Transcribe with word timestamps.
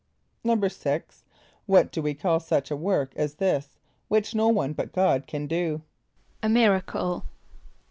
= 0.21 0.43
=6.= 0.43 1.21
What 1.67 1.91
do 1.91 2.01
we 2.01 2.15
call 2.15 2.39
such 2.39 2.71
a 2.71 2.75
work 2.75 3.13
as 3.15 3.35
this, 3.35 3.77
which 4.07 4.33
no 4.33 4.47
one 4.47 4.73
but 4.73 4.91
God 4.93 5.27
can 5.27 5.45
do? 5.45 5.83
=A 6.41 6.49
miracle. 6.49 7.25